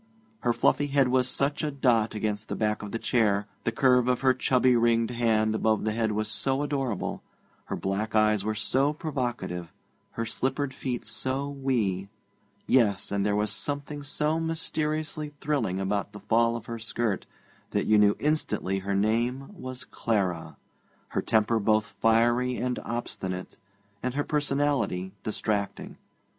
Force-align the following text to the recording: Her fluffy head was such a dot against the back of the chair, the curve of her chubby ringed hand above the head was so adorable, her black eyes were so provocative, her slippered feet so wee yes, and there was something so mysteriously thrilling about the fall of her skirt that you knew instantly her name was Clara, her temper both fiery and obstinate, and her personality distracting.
Her 0.39 0.51
fluffy 0.51 0.87
head 0.87 1.09
was 1.09 1.27
such 1.29 1.61
a 1.63 1.69
dot 1.69 2.15
against 2.15 2.49
the 2.49 2.55
back 2.55 2.81
of 2.81 2.91
the 2.91 2.97
chair, 2.97 3.45
the 3.65 3.71
curve 3.71 4.07
of 4.07 4.21
her 4.21 4.33
chubby 4.33 4.75
ringed 4.75 5.11
hand 5.11 5.53
above 5.53 5.83
the 5.83 5.91
head 5.91 6.13
was 6.13 6.27
so 6.27 6.63
adorable, 6.63 7.21
her 7.65 7.75
black 7.75 8.15
eyes 8.15 8.43
were 8.43 8.55
so 8.55 8.93
provocative, 8.93 9.71
her 10.13 10.25
slippered 10.25 10.73
feet 10.73 11.05
so 11.05 11.47
wee 11.47 12.09
yes, 12.65 13.11
and 13.11 13.23
there 13.23 13.35
was 13.35 13.51
something 13.51 14.01
so 14.01 14.39
mysteriously 14.39 15.33
thrilling 15.39 15.79
about 15.79 16.13
the 16.13 16.19
fall 16.19 16.55
of 16.55 16.65
her 16.65 16.79
skirt 16.79 17.27
that 17.69 17.85
you 17.85 17.99
knew 17.99 18.15
instantly 18.17 18.79
her 18.79 18.95
name 18.95 19.53
was 19.55 19.83
Clara, 19.85 20.57
her 21.09 21.21
temper 21.21 21.59
both 21.59 21.85
fiery 21.85 22.57
and 22.57 22.79
obstinate, 22.79 23.55
and 24.01 24.15
her 24.15 24.23
personality 24.23 25.11
distracting. 25.21 25.95